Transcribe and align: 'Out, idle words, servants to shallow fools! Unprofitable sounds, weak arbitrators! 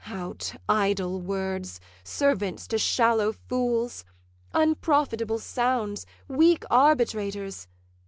'Out, 0.07 0.55
idle 0.67 1.21
words, 1.21 1.79
servants 2.03 2.65
to 2.69 2.79
shallow 2.79 3.31
fools! 3.31 4.03
Unprofitable 4.51 5.37
sounds, 5.37 6.07
weak 6.27 6.63
arbitrators! 6.71 7.67